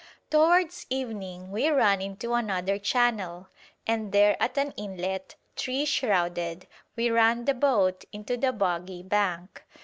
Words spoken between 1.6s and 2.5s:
ran into